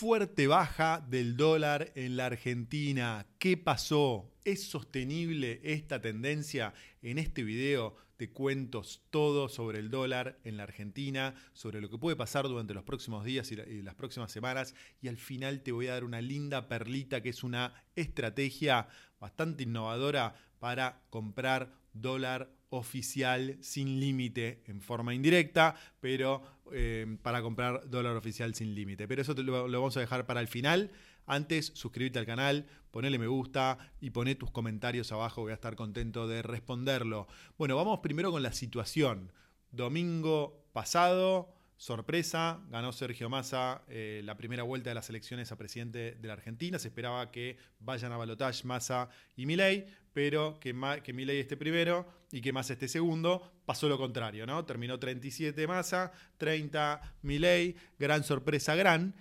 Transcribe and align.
Fuerte 0.00 0.46
baja 0.46 1.04
del 1.10 1.36
dólar 1.36 1.92
en 1.94 2.16
la 2.16 2.24
Argentina. 2.24 3.26
¿Qué 3.38 3.58
pasó? 3.58 4.32
¿Es 4.44 4.64
sostenible 4.64 5.60
esta 5.62 6.00
tendencia? 6.00 6.72
En 7.02 7.18
este 7.18 7.42
video 7.42 7.96
te 8.16 8.30
cuento 8.30 8.80
todo 9.10 9.50
sobre 9.50 9.78
el 9.78 9.90
dólar 9.90 10.38
en 10.42 10.56
la 10.56 10.62
Argentina, 10.62 11.34
sobre 11.52 11.82
lo 11.82 11.90
que 11.90 11.98
puede 11.98 12.16
pasar 12.16 12.48
durante 12.48 12.72
los 12.72 12.84
próximos 12.84 13.26
días 13.26 13.52
y 13.52 13.82
las 13.82 13.94
próximas 13.94 14.32
semanas 14.32 14.74
y 15.02 15.08
al 15.08 15.18
final 15.18 15.60
te 15.60 15.70
voy 15.70 15.88
a 15.88 15.92
dar 15.92 16.04
una 16.04 16.22
linda 16.22 16.66
perlita 16.66 17.22
que 17.22 17.28
es 17.28 17.44
una 17.44 17.74
estrategia 17.94 18.88
bastante 19.20 19.64
innovadora 19.64 20.34
para 20.60 21.02
comprar 21.10 21.74
dólar 21.92 22.50
oficial 22.70 23.58
sin 23.60 24.00
límite 24.00 24.62
en 24.66 24.80
forma 24.80 25.14
indirecta, 25.14 25.74
pero 26.00 26.42
eh, 26.72 27.16
para 27.22 27.42
comprar 27.42 27.88
dólar 27.90 28.16
oficial 28.16 28.54
sin 28.54 28.74
límite. 28.74 29.06
Pero 29.06 29.22
eso 29.22 29.34
lo, 29.34 29.70
vamos 29.70 29.96
a 29.96 30.00
dejar 30.00 30.26
para 30.26 30.40
el 30.40 30.48
final. 30.48 30.90
Antes, 31.26 31.72
suscríbete 31.74 32.18
al 32.18 32.26
canal, 32.26 32.66
ponele 32.90 33.18
me 33.18 33.26
gusta 33.26 33.78
y 34.00 34.10
poné 34.10 34.34
tus 34.34 34.50
comentarios 34.50 35.12
abajo, 35.12 35.42
voy 35.42 35.52
a 35.52 35.54
estar 35.54 35.76
contento 35.76 36.26
de 36.26 36.42
responderlo. 36.42 37.28
Bueno, 37.58 37.76
vamos 37.76 38.00
primero 38.00 38.32
con 38.32 38.42
la 38.42 38.52
situación. 38.52 39.32
Domingo 39.70 40.64
pasado, 40.72 41.54
sorpresa, 41.80 42.60
ganó 42.68 42.92
Sergio 42.92 43.30
Massa 43.30 43.84
eh, 43.88 44.20
la 44.22 44.36
primera 44.36 44.64
vuelta 44.64 44.90
de 44.90 44.94
las 44.94 45.08
elecciones 45.08 45.50
a 45.50 45.56
presidente 45.56 46.12
de 46.12 46.28
la 46.28 46.34
Argentina. 46.34 46.78
Se 46.78 46.88
esperaba 46.88 47.30
que 47.30 47.56
vayan 47.78 48.12
a 48.12 48.18
balotage 48.18 48.66
Massa 48.66 49.08
y 49.34 49.46
Milei, 49.46 49.86
pero 50.12 50.60
que, 50.60 50.76
que 51.02 51.12
Milei 51.14 51.40
esté 51.40 51.56
primero 51.56 52.06
y 52.30 52.42
que 52.42 52.52
Massa 52.52 52.74
esté 52.74 52.86
segundo. 52.86 53.50
Pasó 53.64 53.88
lo 53.88 53.96
contrario, 53.96 54.46
¿no? 54.46 54.62
Terminó 54.66 54.98
37 54.98 55.66
Massa, 55.66 56.12
30 56.36 57.16
Milei, 57.22 57.74
gran 57.98 58.24
sorpresa, 58.24 58.74
gran. 58.74 59.14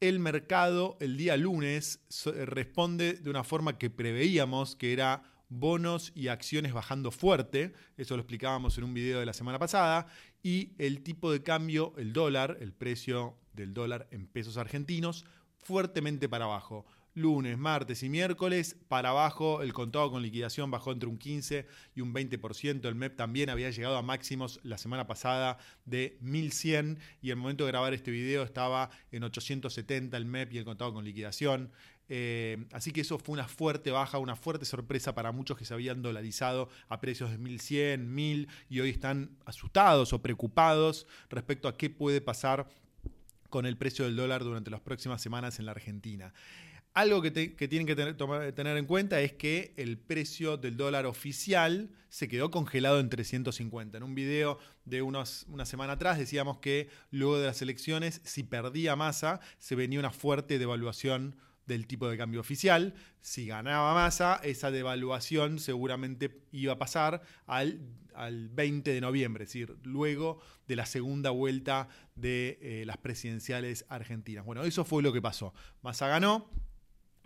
El 0.00 0.18
mercado 0.18 0.96
el 1.00 1.18
día 1.18 1.36
lunes 1.36 2.00
responde 2.46 3.12
de 3.12 3.28
una 3.28 3.44
forma 3.44 3.76
que 3.76 3.90
preveíamos, 3.90 4.74
que 4.74 4.94
era 4.94 5.22
bonos 5.48 6.12
y 6.14 6.28
acciones 6.28 6.72
bajando 6.72 7.10
fuerte, 7.10 7.72
eso 7.96 8.16
lo 8.16 8.22
explicábamos 8.22 8.76
en 8.78 8.84
un 8.84 8.94
video 8.94 9.20
de 9.20 9.26
la 9.26 9.32
semana 9.32 9.58
pasada, 9.58 10.06
y 10.46 10.76
el 10.78 11.02
tipo 11.02 11.32
de 11.32 11.42
cambio, 11.42 11.92
el 11.96 12.12
dólar, 12.12 12.58
el 12.60 12.72
precio 12.72 13.36
del 13.52 13.74
dólar 13.74 14.06
en 14.12 14.28
pesos 14.28 14.58
argentinos, 14.58 15.24
fuertemente 15.56 16.28
para 16.28 16.44
abajo. 16.44 16.86
Lunes, 17.14 17.58
martes 17.58 18.04
y 18.04 18.08
miércoles, 18.08 18.76
para 18.86 19.08
abajo, 19.08 19.60
el 19.62 19.72
contado 19.72 20.08
con 20.08 20.22
liquidación 20.22 20.70
bajó 20.70 20.92
entre 20.92 21.08
un 21.08 21.18
15 21.18 21.66
y 21.96 22.00
un 22.00 22.14
20%. 22.14 22.86
El 22.86 22.94
MEP 22.94 23.16
también 23.16 23.50
había 23.50 23.70
llegado 23.70 23.96
a 23.96 24.02
máximos 24.02 24.60
la 24.62 24.78
semana 24.78 25.08
pasada 25.08 25.58
de 25.84 26.16
1100 26.20 27.00
y 27.22 27.30
el 27.30 27.36
momento 27.36 27.64
de 27.64 27.72
grabar 27.72 27.92
este 27.92 28.12
video 28.12 28.44
estaba 28.44 28.90
en 29.10 29.24
870 29.24 30.16
el 30.16 30.26
MEP 30.26 30.52
y 30.52 30.58
el 30.58 30.64
contado 30.64 30.94
con 30.94 31.04
liquidación. 31.04 31.72
Eh, 32.08 32.66
así 32.72 32.92
que 32.92 33.00
eso 33.00 33.18
fue 33.18 33.32
una 33.32 33.48
fuerte 33.48 33.90
baja, 33.90 34.18
una 34.18 34.36
fuerte 34.36 34.64
sorpresa 34.64 35.14
para 35.14 35.32
muchos 35.32 35.56
que 35.56 35.64
se 35.64 35.74
habían 35.74 36.02
dolarizado 36.02 36.68
a 36.88 37.00
precios 37.00 37.30
de 37.30 37.38
1100, 37.38 38.14
1000 38.14 38.48
y 38.68 38.80
hoy 38.80 38.90
están 38.90 39.30
asustados 39.44 40.12
o 40.12 40.22
preocupados 40.22 41.06
respecto 41.28 41.68
a 41.68 41.76
qué 41.76 41.90
puede 41.90 42.20
pasar 42.20 42.68
con 43.50 43.66
el 43.66 43.76
precio 43.76 44.04
del 44.04 44.16
dólar 44.16 44.44
durante 44.44 44.70
las 44.70 44.80
próximas 44.80 45.20
semanas 45.20 45.58
en 45.58 45.66
la 45.66 45.72
Argentina. 45.72 46.32
Algo 46.94 47.20
que, 47.20 47.30
tienen 47.30 47.86
que 47.86 47.94
tener, 47.94 48.76
en 48.78 48.86
cuenta 48.86 49.20
es 49.20 49.34
que 49.34 49.74
el 49.76 49.98
precio 49.98 50.56
del 50.56 50.78
dólar 50.78 51.04
oficial 51.04 51.90
se 52.08 52.26
quedó 52.26 52.50
congelado 52.50 53.00
en 53.00 53.10
350. 53.10 53.98
En 53.98 54.02
un 54.02 54.14
video 54.14 54.58
de 54.86 55.02
una 55.02 55.26
semana 55.26 55.92
atrás 55.92 56.16
decíamos 56.16 56.56
que 56.56 56.88
luego 57.10 57.38
de 57.38 57.48
las 57.48 57.60
elecciones, 57.60 58.22
si 58.24 58.44
perdía 58.44 58.96
masa, 58.96 59.40
se 59.58 59.74
venía 59.74 59.98
una 59.98 60.10
fuerte 60.10 60.58
devaluación 60.58 61.36
del 61.66 61.86
tipo 61.86 62.08
de 62.08 62.16
cambio 62.16 62.40
oficial. 62.40 62.94
Si 63.20 63.46
ganaba 63.46 63.94
masa, 63.94 64.40
esa 64.42 64.70
devaluación 64.70 65.58
seguramente 65.58 66.42
iba 66.52 66.74
a 66.74 66.78
pasar 66.78 67.22
al, 67.46 67.80
al 68.14 68.48
20 68.48 68.92
de 68.92 69.00
noviembre, 69.00 69.44
es 69.44 69.50
decir, 69.50 69.76
luego 69.82 70.40
de 70.68 70.76
la 70.76 70.86
segunda 70.86 71.30
vuelta 71.30 71.88
de 72.14 72.58
eh, 72.60 72.84
las 72.86 72.96
presidenciales 72.98 73.84
argentinas. 73.88 74.44
Bueno, 74.44 74.62
eso 74.64 74.84
fue 74.84 75.02
lo 75.02 75.12
que 75.12 75.22
pasó. 75.22 75.52
Massa 75.82 76.08
ganó, 76.08 76.48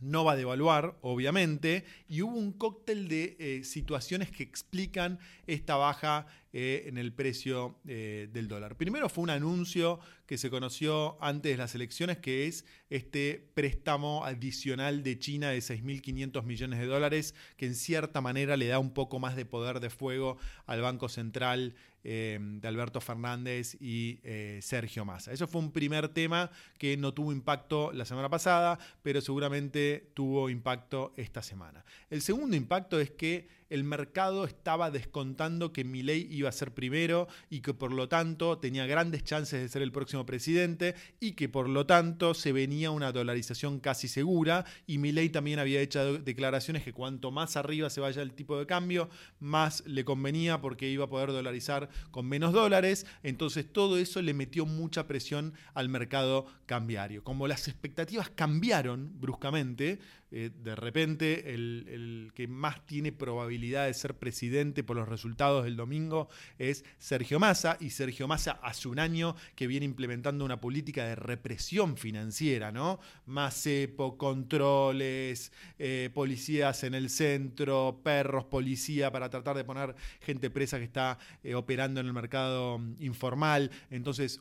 no 0.01 0.25
va 0.25 0.33
a 0.33 0.37
devaluar, 0.37 0.97
obviamente, 1.03 1.85
y 2.09 2.23
hubo 2.23 2.37
un 2.37 2.53
cóctel 2.53 3.09
de 3.09 3.37
eh, 3.39 3.65
situaciones 3.65 4.31
que 4.31 4.43
explican 4.43 5.19
esta 5.47 5.77
baja 5.77 6.27
eh, 6.53 6.87
en 6.87 6.99
el 6.99 7.13
precio 7.13 7.79
eh, 7.87 8.29
del 8.33 8.49
dólar. 8.49 8.77
Primero 8.77 9.09
fue 9.09 9.23
un 9.23 9.31
anuncio 9.31 10.01
que 10.27 10.37
se 10.37 10.51
conoció 10.51 11.17
antes 11.23 11.53
de 11.53 11.57
las 11.57 11.77
elecciones, 11.77 12.19
que 12.19 12.49
es 12.49 12.65
este 12.89 13.49
préstamo 13.55 14.25
adicional 14.25 15.05
de 15.05 15.17
China 15.17 15.51
de 15.51 15.59
6.500 15.59 16.43
millones 16.43 16.81
de 16.81 16.87
dólares, 16.87 17.37
que 17.57 17.67
en 17.67 17.77
cierta 17.77 18.21
manera 18.21 18.57
le 18.57 18.67
da 18.67 18.81
un 18.81 18.93
poco 18.93 19.21
más 19.21 19.37
de 19.37 19.45
poder 19.47 19.79
de 19.79 19.91
fuego 19.91 20.39
al 20.67 20.81
Banco 20.81 21.09
Central 21.09 21.77
eh, 22.03 22.41
de 22.41 22.67
Alberto 22.67 23.01
Fernández 23.01 23.77
y 23.81 24.19
Sergio 24.61 25.05
Massa. 25.05 25.33
Eso 25.33 25.47
fue 25.47 25.61
un 25.61 25.71
primer 25.71 26.09
tema 26.09 26.51
que 26.79 26.97
no 26.97 27.15
tuvo 27.15 27.31
impacto 27.31 27.93
la 27.93 28.05
semana 28.07 28.29
pasada, 28.29 28.77
pero 29.03 29.21
seguramente 29.21 30.11
tuvo 30.15 30.51
impacto 30.51 31.13
esta 31.17 31.43
semana. 31.43 31.85
El 32.09 32.23
segundo 32.23 32.57
impacto 32.57 32.99
es 32.99 33.13
que 33.13 33.61
el 33.71 33.85
mercado 33.85 34.45
estaba 34.45 34.91
descontando 34.91 35.73
que 35.73 35.85
Milei 35.85 36.27
iba 36.41 36.49
a 36.49 36.53
ser 36.53 36.75
primero 36.75 37.29
y 37.49 37.61
que 37.61 37.75
por 37.75 37.93
lo 37.93 38.09
tanto 38.09 38.59
tenía 38.59 38.87
grandes 38.87 39.25
chances 39.25 39.61
de 39.61 39.69
ser 39.69 39.83
el 39.83 39.93
próximo 39.93 40.27
presidente 40.27 40.95
y 41.21 41.33
que 41.33 41.49
por 41.49 41.69
lo 41.69 41.87
tanto 41.87 42.35
se 42.35 42.53
venía 42.53 42.91
una 42.91 43.13
dolarización 43.13 43.81
casi 43.81 44.09
segura 44.09 44.65
y 44.87 44.99
Milei 44.99 45.31
también 45.31 45.59
había 45.59 45.81
hecho 45.81 46.19
declaraciones 46.19 46.83
que 46.83 46.93
cuanto 46.93 47.31
más 47.31 47.57
arriba 47.57 47.91
se 47.91 48.01
vaya 48.01 48.23
el 48.23 48.33
tipo 48.33 48.59
de 48.59 48.67
cambio, 48.67 49.09
más 49.39 49.85
le 49.87 50.05
convenía 50.05 50.61
porque 50.61 50.89
iba 50.89 51.05
a 51.05 51.09
poder 51.09 51.31
dolarizar 51.31 51.89
con 52.11 52.27
menos 52.27 52.53
dólares, 52.53 53.07
entonces 53.23 53.71
todo 53.71 53.99
eso 53.99 54.23
le 54.23 54.35
metió 54.35 54.67
mucha 54.67 55.07
presión 55.07 55.55
al 55.75 55.89
mercado 55.89 56.47
cambiario. 56.67 57.23
Como 57.25 57.49
las 57.49 57.69
expectativas 57.69 58.31
cambiaron 58.31 59.21
bruscamente, 59.21 59.99
eh, 60.33 60.51
de 60.63 60.77
repente 60.77 61.55
el, 61.55 62.31
que 62.35 62.47
más 62.47 62.87
tiene 62.87 63.11
probabilidad 63.11 63.87
de 63.87 63.95
ser 63.95 64.15
presidente 64.15 64.85
por 64.85 64.97
los 64.97 65.09
resultados 65.09 65.65
del 65.65 65.77
domingo 65.77 66.29
es 66.59 66.85
Sergio 66.99 67.39
Massa, 67.39 67.77
y 67.81 67.91
Sergio 67.91 68.29
Massa 68.29 68.59
hace 68.63 68.89
un 68.89 68.99
año 68.99 69.37
que 69.55 69.67
viene 69.67 69.87
implementando 69.87 70.45
una 70.45 70.61
política 70.61 71.05
de 71.05 71.15
represión 71.15 71.97
financiera, 71.97 72.73
¿no? 72.73 73.01
Más 73.27 73.63
cepo, 73.63 74.17
controles, 74.17 75.53
eh, 75.79 76.11
policías 76.13 76.85
en 76.85 76.95
el 76.95 77.11
centro, 77.11 78.01
perros, 78.03 78.45
policía, 78.45 79.11
para 79.11 79.31
tratar 79.31 79.57
de 79.57 79.65
poner 79.65 79.95
gente 80.21 80.51
presa 80.51 80.79
que 80.79 80.85
está 80.85 81.19
eh, 81.43 81.55
operando 81.55 82.01
en 82.01 82.07
el 82.07 82.13
mercado 82.13 82.81
informal. 82.99 83.71
Entonces, 83.91 84.41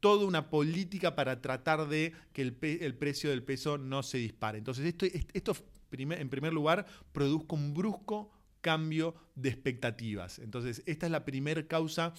toda 0.00 0.26
una 0.26 0.48
política 0.50 1.14
para 1.14 1.40
tratar 1.40 1.86
de 1.86 2.12
que 2.32 2.42
el, 2.42 2.54
precio 2.94 3.30
del 3.30 3.42
peso 3.42 3.78
no 3.78 4.02
se 4.02 4.18
dispare. 4.18 4.58
Entonces, 4.58 4.86
esto, 4.86 5.06
esto 5.32 5.56
en 5.92 6.28
primer 6.28 6.52
lugar 6.52 6.86
produzca 7.12 7.54
un 7.54 7.74
brusco 7.74 8.30
cambio 8.60 9.14
de 9.34 9.48
expectativas. 9.48 10.38
Entonces, 10.38 10.82
esta 10.86 11.06
es 11.06 11.12
la 11.12 11.24
primera 11.24 11.66
causa 11.66 12.14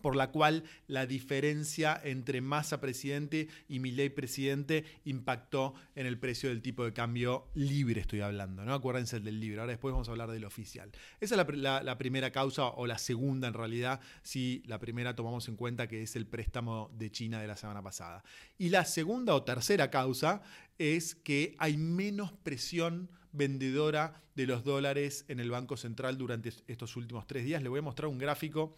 por 0.00 0.16
la 0.16 0.30
cual 0.30 0.64
la 0.86 1.06
diferencia 1.06 2.00
entre 2.02 2.40
Massa 2.40 2.80
presidente 2.80 3.48
y 3.68 3.78
Milei 3.78 4.10
presidente 4.10 4.84
impactó 5.04 5.74
en 5.94 6.06
el 6.06 6.18
precio 6.18 6.48
del 6.48 6.62
tipo 6.62 6.84
de 6.84 6.92
cambio 6.92 7.48
libre, 7.54 8.00
estoy 8.00 8.20
hablando, 8.20 8.64
¿no? 8.64 8.74
Acuérdense 8.74 9.20
del 9.20 9.40
libre, 9.40 9.60
ahora 9.60 9.72
después 9.72 9.92
vamos 9.92 10.08
a 10.08 10.12
hablar 10.12 10.30
del 10.30 10.44
oficial. 10.44 10.90
Esa 11.20 11.34
es 11.34 11.56
la, 11.58 11.98
primera 11.98 12.30
causa, 12.30 12.68
o 12.68 12.86
la 12.86 12.98
segunda 12.98 13.48
en 13.48 13.54
realidad, 13.54 14.00
si 14.22 14.62
la 14.66 14.78
primera 14.78 15.14
tomamos 15.14 15.48
en 15.48 15.56
cuenta 15.56 15.88
que 15.88 16.02
es 16.02 16.16
el 16.16 16.26
préstamo 16.26 16.90
de 16.94 17.10
China 17.10 17.40
de 17.40 17.46
la 17.46 17.56
semana 17.56 17.82
pasada. 17.82 18.24
Y 18.58 18.70
la 18.70 18.84
segunda 18.84 19.34
o 19.34 19.42
tercera 19.42 19.90
causa 19.90 20.42
es 20.78 21.14
que 21.14 21.54
hay 21.58 21.76
menos 21.76 22.32
presión 22.32 23.10
vendedora 23.32 24.22
de 24.34 24.46
los 24.46 24.64
dólares 24.64 25.24
en 25.28 25.40
el 25.40 25.50
Banco 25.50 25.76
Central 25.76 26.18
durante 26.18 26.52
estos 26.66 26.96
últimos 26.96 27.26
tres 27.26 27.44
días. 27.44 27.62
Le 27.62 27.68
voy 27.68 27.78
a 27.80 27.82
mostrar 27.82 28.08
un 28.08 28.18
gráfico 28.18 28.76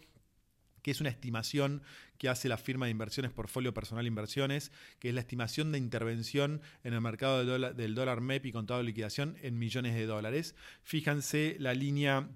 que 0.83 0.91
es 0.91 0.99
una 0.99 1.09
estimación 1.09 1.81
que 2.17 2.29
hace 2.29 2.49
la 2.49 2.57
firma 2.57 2.85
de 2.85 2.91
inversiones 2.91 3.31
Portfolio 3.31 3.73
Personal 3.73 4.05
Inversiones, 4.05 4.71
que 4.99 5.09
es 5.09 5.15
la 5.15 5.21
estimación 5.21 5.71
de 5.71 5.77
intervención 5.77 6.61
en 6.83 6.93
el 6.93 7.01
mercado 7.01 7.39
del 7.39 7.47
dólar, 7.47 7.75
del 7.75 7.95
dólar 7.95 8.21
MEP 8.21 8.45
y 8.45 8.51
contado 8.51 8.79
de 8.79 8.85
liquidación 8.85 9.37
en 9.41 9.57
millones 9.57 9.95
de 9.95 10.05
dólares. 10.05 10.55
Fíjense 10.83 11.55
la 11.59 11.73
línea 11.73 12.29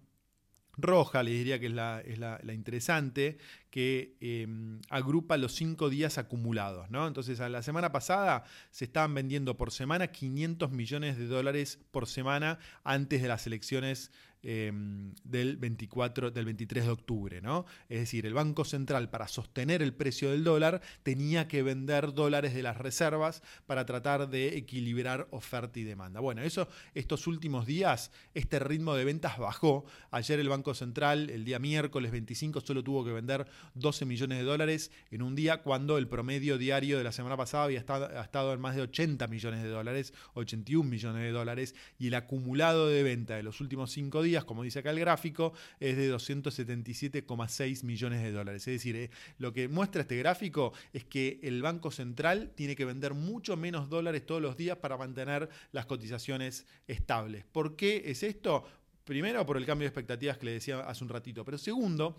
roja, 0.77 1.23
les 1.23 1.33
diría 1.33 1.59
que 1.59 1.67
es 1.67 1.73
la, 1.73 2.01
es 2.01 2.19
la, 2.19 2.53
interesante, 2.53 3.37
que 3.69 4.15
em, 4.21 4.79
agrupa 4.89 5.37
los 5.37 5.53
cinco 5.53 5.89
días 5.89 6.17
acumulados. 6.17 6.89
¿no? 6.89 7.07
Entonces, 7.07 7.39
a 7.39 7.49
la 7.49 7.61
semana 7.63 7.91
pasada 7.91 8.43
se 8.71 8.85
estaban 8.85 9.13
vendiendo 9.13 9.57
por 9.57 9.71
semana 9.71 10.07
500 10.07 10.71
millones 10.71 11.17
de 11.17 11.25
dólares 11.25 11.79
por 11.91 12.07
semana 12.07 12.59
antes 12.83 13.21
de 13.21 13.27
las 13.27 13.47
elecciones 13.47 14.11
em, 14.49 15.13
del 15.25 15.57
24, 15.57 16.31
del 16.31 16.45
23 16.45 16.85
de 16.85 16.91
octubre, 16.91 17.41
¿no? 17.41 17.65
Es 17.89 17.99
decir, 17.99 18.25
el 18.25 18.33
Banco 18.33 18.63
Central 18.63 19.09
para 19.09 19.27
sostener 19.27 19.81
el 19.81 19.93
precio 19.93 20.31
del 20.31 20.45
dólar 20.45 20.81
tenía 21.03 21.49
que 21.49 21.63
vender 21.63 22.13
dólares 22.13 22.53
de 22.53 22.63
las 22.63 22.77
reservas 22.77 23.43
para 23.65 23.85
tratar 23.85 24.29
de 24.29 24.57
equilibrar 24.57 25.27
oferta 25.31 25.79
y 25.79 25.83
demanda. 25.83 26.21
Bueno, 26.21 26.41
eso 26.43 26.69
estos 26.93 27.27
últimos 27.27 27.65
días 27.65 28.11
este 28.33 28.59
ritmo 28.59 28.95
de 28.95 29.03
ventas 29.03 29.37
bajó. 29.37 29.85
Ayer 30.11 30.39
el 30.39 30.47
Banco 30.47 30.73
Central 30.73 31.29
el 31.29 31.43
día 31.43 31.59
miércoles 31.59 32.11
25 32.11 32.61
solo 32.61 32.83
tuvo 32.83 33.03
que 33.03 33.11
vender 33.11 33.47
12 33.73 34.05
millones 34.05 34.37
de 34.37 34.45
dólares 34.45 34.91
en 35.11 35.23
un 35.23 35.35
día 35.35 35.61
cuando 35.61 35.97
el 35.97 36.07
promedio 36.07 36.57
diario 36.57 36.97
de 36.97 37.03
la 37.03 37.11
semana 37.11 37.35
pasada 37.35 37.65
había 37.65 37.79
estado, 37.79 38.53
en 38.53 38.61
más 38.61 38.75
de 38.75 38.83
80 38.83 39.27
millones 39.27 39.63
de 39.63 39.69
dólares, 39.69 40.13
81 40.35 40.89
millones 40.89 41.21
de 41.21 41.31
dólares 41.31 41.75
y 41.99 42.07
el 42.07 42.15
acumulado 42.15 42.87
de 42.87 43.03
venta 43.03 43.35
de 43.35 43.43
los 43.43 43.61
últimos 43.61 43.91
cinco 43.91 44.21
días, 44.21 44.36
como 44.45 44.63
dice 44.63 44.79
acá 44.79 44.91
el 44.91 44.99
gráfico, 44.99 45.53
es 45.79 45.97
de 45.97 46.13
277,6 46.13 47.83
millones 47.83 48.21
de 48.23 48.31
dólares. 48.31 48.67
Es 48.67 48.73
decir, 48.73 48.95
eh, 48.95 49.09
lo 49.37 49.53
que 49.53 49.67
muestra 49.67 50.01
este 50.01 50.17
gráfico 50.17 50.73
es 50.93 51.03
que 51.03 51.39
el 51.43 51.61
Banco 51.61 51.91
Central 51.91 52.51
tiene 52.55 52.75
que 52.75 52.85
vender 52.85 53.13
mucho 53.13 53.57
menos 53.57 53.89
dólares 53.89 54.25
todos 54.25 54.41
los 54.41 54.57
días 54.57 54.77
para 54.77 54.97
mantener 54.97 55.49
las 55.71 55.85
cotizaciones 55.85 56.65
estables. 56.87 57.45
¿Por 57.45 57.75
qué 57.75 58.03
es 58.05 58.23
esto? 58.23 58.65
Primero, 59.03 59.45
por 59.45 59.57
el 59.57 59.65
cambio 59.65 59.85
de 59.85 59.89
expectativas 59.89 60.37
que 60.37 60.47
le 60.47 60.51
decía 60.53 60.81
hace 60.81 61.03
un 61.03 61.09
ratito, 61.09 61.45
pero 61.45 61.57
segundo, 61.57 62.17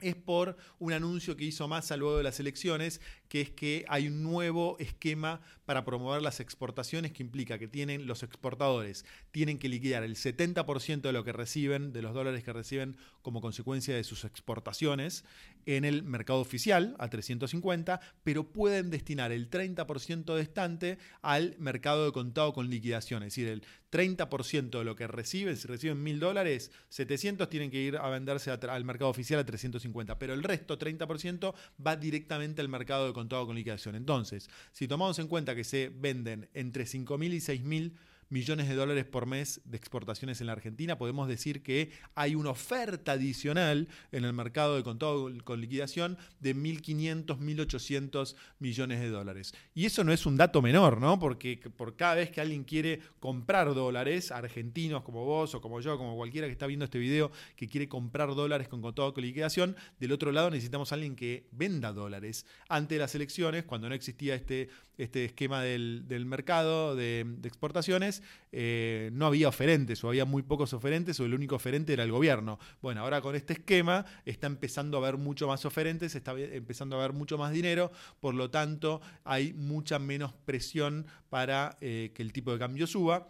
es 0.00 0.14
por 0.14 0.56
un 0.78 0.92
anuncio 0.92 1.36
que 1.36 1.44
hizo 1.44 1.68
Massa 1.68 1.96
luego 1.96 2.18
de 2.18 2.24
las 2.24 2.40
elecciones, 2.40 3.00
que 3.28 3.40
es 3.40 3.50
que 3.50 3.84
hay 3.88 4.08
un 4.08 4.22
nuevo 4.22 4.76
esquema 4.78 5.40
para 5.64 5.84
promover 5.84 6.22
las 6.22 6.40
exportaciones 6.40 7.12
que 7.12 7.22
implica 7.22 7.58
que 7.58 7.68
tienen 7.68 8.06
los 8.06 8.22
exportadores. 8.22 9.04
Tienen 9.30 9.58
que 9.58 9.68
liquidar 9.68 10.02
el 10.02 10.16
70% 10.16 11.00
de 11.02 11.12
lo 11.12 11.24
que 11.24 11.32
reciben, 11.32 11.92
de 11.92 12.02
los 12.02 12.14
dólares 12.14 12.42
que 12.44 12.52
reciben 12.52 12.96
como 13.22 13.40
consecuencia 13.40 13.94
de 13.94 14.04
sus 14.04 14.24
exportaciones 14.24 15.24
en 15.66 15.84
el 15.84 16.02
mercado 16.02 16.40
oficial 16.40 16.94
a 16.98 17.08
350, 17.08 18.00
pero 18.22 18.52
pueden 18.52 18.90
destinar 18.90 19.32
el 19.32 19.50
30% 19.50 20.38
estante 20.38 20.98
al 21.22 21.56
mercado 21.58 22.04
de 22.04 22.12
contado 22.12 22.52
con 22.52 22.70
liquidación, 22.70 23.22
es 23.22 23.34
decir, 23.34 23.48
el 23.48 23.62
30% 23.90 24.78
de 24.78 24.84
lo 24.84 24.94
que 24.96 25.06
reciben, 25.06 25.56
si 25.56 25.66
reciben 25.66 26.02
1000 26.02 26.20
dólares, 26.20 26.70
700 26.90 27.48
tienen 27.48 27.70
que 27.70 27.80
ir 27.80 27.96
a 27.96 28.08
venderse 28.08 28.50
al 28.50 28.84
mercado 28.84 29.10
oficial 29.10 29.40
a 29.40 29.44
350, 29.44 30.18
pero 30.18 30.32
el 30.32 30.42
resto, 30.42 30.78
30%, 30.78 31.54
va 31.84 31.96
directamente 31.96 32.60
al 32.60 32.68
mercado 32.68 33.06
de 33.06 33.12
contado 33.12 33.46
con 33.46 33.56
liquidación. 33.56 33.96
Entonces, 33.96 34.48
si 34.72 34.86
tomamos 34.86 35.18
en 35.18 35.28
cuenta 35.28 35.54
que 35.54 35.64
se 35.64 35.90
venden 35.94 36.48
entre 36.54 36.84
5.000 36.84 37.34
y 37.34 37.38
6.000 37.38 37.92
millones 38.30 38.68
de 38.68 38.74
dólares 38.76 39.04
por 39.04 39.26
mes 39.26 39.60
de 39.64 39.76
exportaciones 39.76 40.40
en 40.40 40.46
la 40.46 40.52
Argentina, 40.52 40.96
podemos 40.96 41.28
decir 41.28 41.62
que 41.62 41.90
hay 42.14 42.34
una 42.34 42.50
oferta 42.50 43.12
adicional 43.12 43.88
en 44.12 44.24
el 44.24 44.32
mercado 44.32 44.76
de 44.76 44.82
contado 44.82 45.30
con 45.44 45.60
liquidación 45.60 46.16
de 46.38 46.56
1.500, 46.56 47.26
1.800 47.38 48.36
millones 48.60 49.00
de 49.00 49.08
dólares. 49.08 49.52
Y 49.74 49.84
eso 49.84 50.04
no 50.04 50.12
es 50.12 50.24
un 50.26 50.36
dato 50.36 50.62
menor, 50.62 51.00
¿no? 51.00 51.18
Porque 51.18 51.60
por 51.76 51.96
cada 51.96 52.14
vez 52.14 52.30
que 52.30 52.40
alguien 52.40 52.64
quiere 52.64 53.00
comprar 53.18 53.74
dólares, 53.74 54.30
argentinos 54.30 55.02
como 55.02 55.24
vos 55.24 55.54
o 55.54 55.60
como 55.60 55.80
yo, 55.80 55.98
como 55.98 56.16
cualquiera 56.16 56.46
que 56.46 56.52
está 56.52 56.66
viendo 56.66 56.84
este 56.84 56.98
video, 56.98 57.32
que 57.56 57.68
quiere 57.68 57.88
comprar 57.88 58.34
dólares 58.34 58.68
con 58.68 58.80
contado 58.80 59.12
con 59.12 59.24
liquidación, 59.24 59.76
del 59.98 60.12
otro 60.12 60.30
lado 60.30 60.50
necesitamos 60.50 60.92
a 60.92 60.94
alguien 60.94 61.16
que 61.16 61.48
venda 61.50 61.92
dólares. 61.92 62.46
Ante 62.68 62.96
las 62.96 63.14
elecciones, 63.14 63.64
cuando 63.64 63.88
no 63.88 63.94
existía 63.94 64.36
este, 64.36 64.68
este 64.98 65.24
esquema 65.24 65.62
del, 65.62 66.04
mercado 66.26 66.94
de 66.94 67.26
exportaciones, 67.42 68.19
eh, 68.52 69.10
no 69.12 69.26
había 69.26 69.48
oferentes 69.48 70.02
o 70.04 70.08
había 70.08 70.24
muy 70.24 70.42
pocos 70.42 70.72
oferentes 70.72 71.18
o 71.20 71.24
el 71.24 71.34
único 71.34 71.56
oferente 71.56 71.92
era 71.92 72.04
el 72.04 72.12
gobierno. 72.12 72.58
Bueno, 72.82 73.00
ahora 73.02 73.20
con 73.20 73.34
este 73.34 73.54
esquema 73.54 74.04
está 74.24 74.46
empezando 74.46 74.96
a 74.96 75.00
haber 75.00 75.18
mucho 75.18 75.46
más 75.46 75.64
oferentes, 75.64 76.14
está 76.14 76.32
empezando 76.38 76.96
a 76.96 77.00
haber 77.00 77.12
mucho 77.12 77.38
más 77.38 77.52
dinero, 77.52 77.90
por 78.20 78.34
lo 78.34 78.50
tanto 78.50 79.00
hay 79.24 79.52
mucha 79.52 79.98
menos 79.98 80.32
presión 80.44 81.06
para 81.28 81.76
eh, 81.80 82.12
que 82.14 82.22
el 82.22 82.32
tipo 82.32 82.52
de 82.52 82.58
cambio 82.58 82.86
suba 82.86 83.28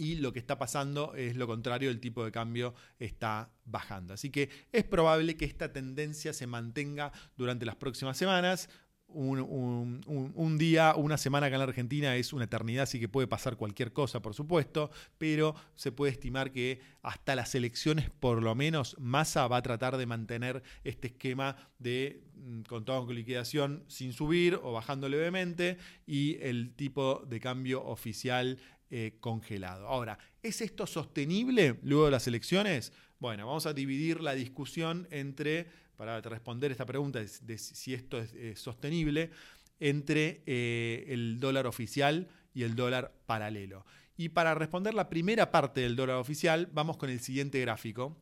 y 0.00 0.14
lo 0.14 0.32
que 0.32 0.38
está 0.38 0.56
pasando 0.56 1.14
es 1.14 1.36
lo 1.36 1.46
contrario, 1.46 1.90
el 1.90 2.00
tipo 2.00 2.24
de 2.24 2.32
cambio 2.32 2.74
está 2.98 3.50
bajando. 3.66 4.14
Así 4.14 4.30
que 4.30 4.48
es 4.72 4.82
probable 4.84 5.36
que 5.36 5.44
esta 5.44 5.74
tendencia 5.74 6.32
se 6.32 6.46
mantenga 6.46 7.12
durante 7.36 7.66
las 7.66 7.76
próximas 7.76 8.16
semanas 8.16 8.70
un, 9.12 10.56
día, 10.58 10.94
una 10.96 11.16
semana 11.18 11.46
acá 11.46 11.56
en 11.56 11.60
la 11.60 11.66
Argentina 11.66 12.16
es 12.16 12.32
una 12.32 12.44
eternidad, 12.44 12.84
así 12.84 13.00
que 13.00 13.08
puede 13.08 13.26
pasar 13.26 13.56
cualquier 13.56 13.92
cosa, 13.92 14.20
por 14.20 14.34
supuesto, 14.34 14.90
pero 15.18 15.54
se 15.74 15.92
puede 15.92 16.12
estimar 16.12 16.52
que 16.52 16.80
hasta 17.02 17.34
las 17.34 17.54
elecciones, 17.54 18.10
por 18.10 18.42
lo 18.42 18.54
menos, 18.54 18.96
Massa 18.98 19.46
va 19.48 19.58
a 19.58 19.62
tratar 19.62 19.96
de 19.96 20.06
mantener 20.06 20.62
este 20.84 21.08
esquema 21.08 21.56
de 21.78 22.22
mm, 22.36 22.62
contado 22.62 23.06
con 23.06 23.14
liquidación 23.14 23.84
sin 23.88 24.12
subir 24.12 24.58
o 24.62 24.72
bajando 24.72 25.08
levemente 25.08 25.78
y 26.06 26.36
el 26.40 26.74
tipo 26.74 27.24
de 27.26 27.40
cambio 27.40 27.84
oficial 27.84 28.58
eh, 28.90 29.16
congelado. 29.20 29.86
Ahora, 29.86 30.18
¿es 30.42 30.60
esto 30.60 30.86
sostenible 30.86 31.78
luego 31.82 32.06
de 32.06 32.10
las 32.10 32.26
elecciones? 32.26 32.92
Bueno, 33.20 33.46
vamos 33.46 33.66
a 33.66 33.74
dividir 33.74 34.20
la 34.20 34.34
discusión 34.34 35.06
entre 35.10 35.68
para 36.00 36.18
responder 36.22 36.72
esta 36.72 36.86
pregunta 36.86 37.18
de, 37.18 37.58
si 37.58 37.92
esto 37.92 38.18
es 38.22 38.58
sostenible, 38.58 39.30
entre 39.78 40.42
eh, 40.46 41.04
el 41.08 41.38
dólar 41.38 41.66
oficial 41.66 42.26
y 42.54 42.62
el 42.62 42.74
dólar 42.74 43.12
paralelo. 43.26 43.84
Y 44.16 44.30
para 44.30 44.54
responder 44.54 44.94
la 44.94 45.10
primera 45.10 45.50
parte 45.50 45.82
del 45.82 45.96
dólar 45.96 46.16
oficial, 46.16 46.70
vamos 46.72 46.96
con 46.96 47.10
el 47.10 47.20
siguiente 47.20 47.60
gráfico, 47.60 48.16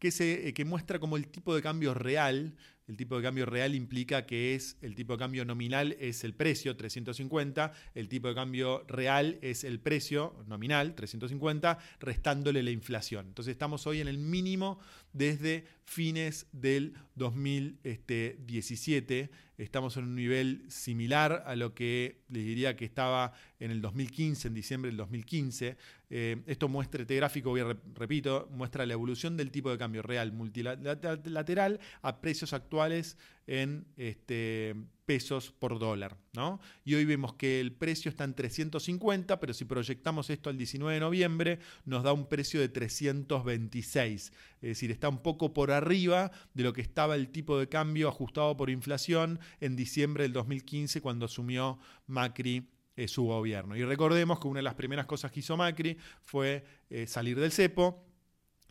que, 0.00 0.10
se, 0.10 0.48
eh, 0.48 0.52
que 0.52 0.64
muestra 0.64 0.98
como 0.98 1.16
el 1.16 1.28
tipo 1.28 1.54
de 1.54 1.62
cambio 1.62 1.94
real 1.94 2.56
el 2.90 2.96
tipo 2.96 3.16
de 3.16 3.22
cambio 3.22 3.46
real 3.46 3.76
implica 3.76 4.26
que 4.26 4.56
es 4.56 4.76
el 4.82 4.96
tipo 4.96 5.12
de 5.12 5.20
cambio 5.20 5.44
nominal 5.44 5.96
es 6.00 6.24
el 6.24 6.34
precio 6.34 6.76
350, 6.76 7.72
el 7.94 8.08
tipo 8.08 8.26
de 8.26 8.34
cambio 8.34 8.84
real 8.88 9.38
es 9.42 9.62
el 9.62 9.78
precio 9.78 10.34
nominal 10.48 10.96
350, 10.96 11.78
restándole 12.00 12.64
la 12.64 12.72
inflación. 12.72 13.28
Entonces 13.28 13.52
estamos 13.52 13.86
hoy 13.86 14.00
en 14.00 14.08
el 14.08 14.18
mínimo 14.18 14.80
desde 15.12 15.64
fines 15.84 16.46
del 16.52 16.94
2017. 17.14 19.30
Estamos 19.56 19.96
en 19.96 20.04
un 20.04 20.14
nivel 20.14 20.64
similar 20.68 21.42
a 21.46 21.54
lo 21.54 21.74
que 21.74 22.22
les 22.28 22.44
diría 22.44 22.76
que 22.76 22.86
estaba 22.86 23.32
en 23.58 23.70
el 23.70 23.82
2015, 23.82 24.48
en 24.48 24.54
diciembre 24.54 24.90
del 24.90 24.96
2015. 24.96 25.76
Eh, 26.08 26.42
esto 26.46 26.68
muestra, 26.68 27.02
este 27.02 27.16
gráfico, 27.16 27.50
voy 27.50 27.60
a 27.60 27.76
repito, 27.94 28.48
muestra 28.52 28.86
la 28.86 28.94
evolución 28.94 29.36
del 29.36 29.50
tipo 29.50 29.70
de 29.70 29.78
cambio 29.78 30.02
real 30.02 30.32
multilateral 30.32 31.80
a 32.02 32.20
precios 32.20 32.52
actuales 32.52 32.79
en 33.46 33.84
este, 33.96 34.76
pesos 35.06 35.52
por 35.58 35.80
dólar. 35.80 36.16
¿no? 36.34 36.60
Y 36.84 36.94
hoy 36.94 37.04
vemos 37.04 37.34
que 37.34 37.60
el 37.60 37.72
precio 37.72 38.08
está 38.08 38.22
en 38.22 38.34
350, 38.34 39.40
pero 39.40 39.52
si 39.52 39.64
proyectamos 39.64 40.30
esto 40.30 40.50
al 40.50 40.56
19 40.56 40.94
de 40.94 41.00
noviembre, 41.00 41.58
nos 41.84 42.04
da 42.04 42.12
un 42.12 42.28
precio 42.28 42.60
de 42.60 42.68
326. 42.68 44.22
Es 44.22 44.32
decir, 44.60 44.92
está 44.92 45.08
un 45.08 45.18
poco 45.18 45.52
por 45.52 45.72
arriba 45.72 46.30
de 46.54 46.62
lo 46.62 46.72
que 46.72 46.80
estaba 46.80 47.16
el 47.16 47.30
tipo 47.30 47.58
de 47.58 47.68
cambio 47.68 48.08
ajustado 48.08 48.56
por 48.56 48.70
inflación 48.70 49.40
en 49.60 49.74
diciembre 49.74 50.22
del 50.22 50.32
2015 50.32 51.00
cuando 51.00 51.26
asumió 51.26 51.80
Macri 52.06 52.68
eh, 52.94 53.08
su 53.08 53.24
gobierno. 53.24 53.76
Y 53.76 53.84
recordemos 53.84 54.38
que 54.38 54.46
una 54.46 54.58
de 54.58 54.64
las 54.64 54.74
primeras 54.74 55.06
cosas 55.06 55.32
que 55.32 55.40
hizo 55.40 55.56
Macri 55.56 55.96
fue 56.22 56.64
eh, 56.88 57.08
salir 57.08 57.38
del 57.40 57.50
cepo 57.50 58.09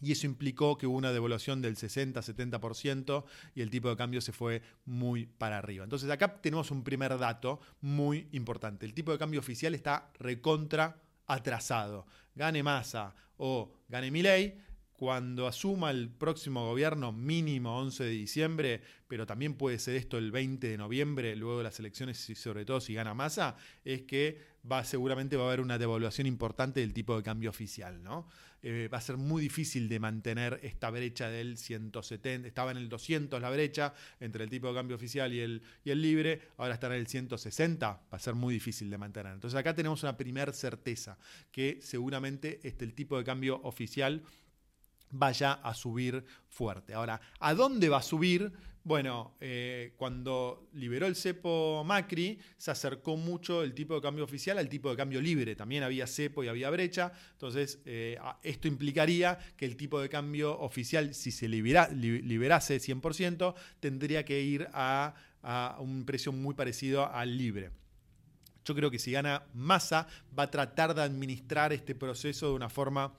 y 0.02 0.12
eso 0.12 0.26
implicó 0.26 0.78
que 0.78 0.88
hubo 0.88 0.98
una 0.98 1.12
devaluación 1.12 1.62
del 1.62 1.76
60-70% 1.76 3.24
y 3.56 3.62
el 3.62 3.70
tipo 3.70 3.90
de 3.90 3.98
cambio 3.98 4.22
se 4.22 4.32
fue 4.32 4.62
muy 4.86 5.26
para 5.26 5.58
arriba. 5.58 5.84
Entonces 5.84 6.10
acá 6.10 6.42
tenemos 6.42 6.72
un 6.72 6.84
primer 6.84 7.18
dato 7.18 7.60
muy 7.82 8.28
importante. 8.32 8.86
El 8.86 8.94
tipo 8.94 9.12
de 9.12 9.18
cambio 9.18 9.40
oficial 9.40 9.76
está 9.76 10.12
recontra 10.20 11.02
atrasado. 11.28 12.06
Gane 12.36 12.64
Massa 12.64 13.14
o 13.38 13.72
gane 13.88 14.12
Milei, 14.12 14.58
cuando 15.00 15.48
asuma 15.48 15.92
el 15.92 16.10
próximo 16.10 16.68
gobierno 16.68 17.14
mínimo 17.14 17.80
11 17.80 18.04
de 18.04 18.10
diciembre, 18.10 18.82
pero 19.08 19.26
también 19.26 19.54
puede 19.54 19.80
ser 19.80 19.96
esto 19.96 20.18
el 20.18 20.30
20 20.30 20.68
de 20.68 20.78
noviembre, 20.78 21.38
luego 21.38 21.60
de 21.60 21.64
las 21.64 21.80
elecciones 21.80 22.30
y 22.30 22.36
sobre 22.36 22.66
todo 22.66 22.82
si 22.82 22.96
gana 22.96 23.14
Massa, 23.14 23.56
es 23.86 24.02
que 24.02 24.38
va, 24.70 24.84
seguramente 24.84 25.38
va 25.38 25.46
a 25.46 25.48
haber 25.48 25.62
una 25.62 25.78
devaluación 25.78 26.28
importante 26.28 26.82
del 26.82 26.94
tipo 26.94 27.16
de 27.16 27.24
cambio 27.24 27.50
oficial. 27.50 28.04
¿no? 28.04 28.28
Eh, 28.62 28.90
va 28.92 28.98
a 28.98 29.02
ser 29.02 29.16
muy 29.16 29.42
difícil 29.42 29.88
de 29.88 30.02
mantener 30.02 30.60
esta 30.64 30.90
brecha 30.90 31.30
del 31.30 31.58
170, 31.58 32.46
estaba 32.46 32.72
en 32.72 32.78
el 32.78 32.90
200 32.90 33.42
la 33.42 33.50
brecha 33.50 33.94
entre 34.20 34.44
el 34.44 34.50
tipo 34.50 34.68
de 34.68 34.74
cambio 34.74 34.98
oficial 34.98 35.34
y 35.34 35.40
el, 35.40 35.62
y 35.86 35.92
el 35.92 36.02
libre, 36.02 36.42
ahora 36.58 36.74
está 36.74 36.88
en 36.88 36.94
el 36.94 37.08
160, 37.08 37.88
va 37.88 38.02
a 38.12 38.20
ser 38.20 38.36
muy 38.36 38.54
difícil 38.54 38.90
de 38.90 38.98
mantener. 38.98 39.32
Entonces 39.32 39.58
acá 39.58 39.74
tenemos 39.74 40.04
una 40.04 40.18
primera 40.18 40.52
certeza, 40.52 41.18
que 41.54 41.80
seguramente 41.82 42.60
este, 42.64 42.84
el 42.84 42.94
tipo 42.94 43.18
de 43.18 43.24
cambio 43.24 43.62
oficial 43.64 44.24
vaya 45.12 45.54
a 45.54 45.74
subir 45.74 46.24
fuerte. 46.48 46.94
Ahora, 46.94 47.22
¿a 47.40 47.54
dónde 47.54 47.90
va 47.90 47.98
a 47.98 48.04
subir? 48.04 48.52
Bueno, 48.84 49.36
eh, 49.40 49.94
cuando 49.98 50.70
liberó 50.74 51.06
el 51.06 51.16
cepo 51.16 51.84
Macri, 51.84 52.40
se 52.58 52.72
acercó 52.72 53.18
mucho 53.18 53.62
el 53.62 53.74
tipo 53.74 53.94
de 53.94 54.02
cambio 54.02 54.24
oficial 54.24 54.58
al 54.58 54.70
tipo 54.70 54.90
de 54.90 54.96
cambio 54.96 55.22
libre. 55.22 55.56
También 55.56 55.84
había 55.84 56.08
cepo 56.08 56.44
y 56.44 56.48
había 56.48 56.70
brecha. 56.70 57.12
Entonces, 57.34 57.82
eh, 57.86 58.18
esto 58.42 58.68
implicaría 58.68 59.38
que 59.58 59.66
el 59.66 59.76
tipo 59.76 60.00
de 60.02 60.10
cambio 60.10 60.58
oficial, 60.60 61.14
si 61.14 61.32
se 61.32 61.48
liberase 61.48 62.80
100%, 62.80 63.54
tendría 63.80 64.24
que 64.24 64.42
ir 64.42 64.68
a, 64.74 65.14
a 65.44 65.78
un 65.80 66.06
precio 66.06 66.32
muy 66.32 66.56
parecido 66.56 67.06
al 67.12 67.38
libre. 67.38 67.72
Yo 68.64 68.76
creo 68.76 68.90
que 68.90 69.00
si 69.00 69.12
gana 69.12 69.44
masa, 69.54 70.08
va 70.38 70.44
a 70.44 70.52
tratar 70.52 70.96
de 70.96 71.02
administrar 71.02 71.74
este 71.74 71.96
proceso 71.96 72.50
de 72.50 72.54
una 72.54 72.70
forma 72.70 73.14